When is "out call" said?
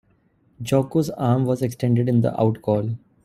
2.41-2.97